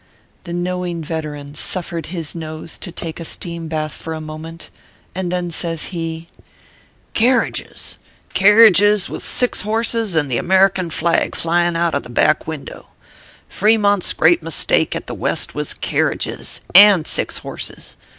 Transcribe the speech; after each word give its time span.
The 0.45 0.51
knowing 0.53 1.03
veteran 1.03 1.53
suffered 1.53 2.07
his 2.07 2.33
nose 2.33 2.79
to 2.79 2.91
take 2.91 3.19
a 3.19 3.23
steam 3.23 3.67
bath 3.67 3.91
for 3.91 4.15
a 4.15 4.19
moment, 4.19 4.71
and 5.13 5.31
then 5.31 5.51
says 5.51 5.89
he: 5.93 6.27
250 7.13 7.29
ORPHEUS 7.29 7.51
C. 7.53 7.61
KERR 7.61 7.61
PAPERS." 7.61 7.89
Kerridges! 8.33 8.33
Kerridges 9.05 9.09
with 9.09 9.23
six 9.23 9.61
horses 9.61 10.15
and 10.15 10.31
the 10.31 10.39
American 10.39 10.89
flag 10.89 11.35
flying 11.35 11.75
out 11.77 11.93
of 11.93 12.01
the 12.01 12.09
back 12.09 12.47
window. 12.47 12.87
Fre 13.47 13.77
mont 13.77 14.03
s 14.03 14.13
great 14.13 14.41
mistake 14.41 14.95
at 14.95 15.05
the 15.05 15.13
West 15.13 15.53
was 15.53 15.75
kerridges 15.75 16.61
and 16.73 17.05
six 17.05 17.37
horses. 17.37 17.95